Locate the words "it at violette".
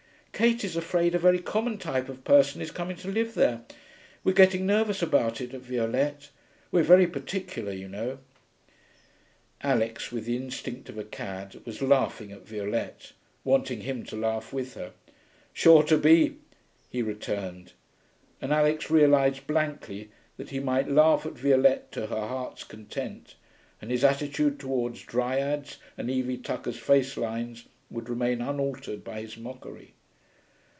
5.39-6.31